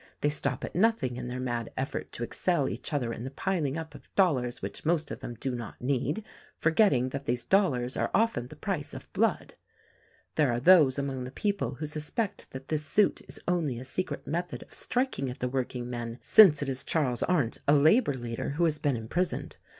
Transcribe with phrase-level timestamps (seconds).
[0.21, 3.77] They stop at nothing in their mad effort to excel each other in the piling
[3.77, 6.25] up of dollars which most of them do not need—
[6.57, 9.53] forgetting that these dollars are often the price of blood.
[10.33, 14.25] There are those among the people who suspect that this suit is only a secret
[14.25, 18.63] method of striking at the workingmen, since it is Charles Arndt, a labor leader, who
[18.63, 19.57] has been imprisoned.